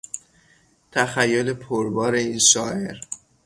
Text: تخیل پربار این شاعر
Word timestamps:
تخیل 0.91 1.53
پربار 1.53 2.13
این 2.13 2.39
شاعر 2.39 2.95